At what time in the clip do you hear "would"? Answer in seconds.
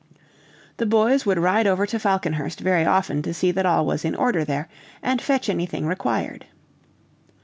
1.27-1.37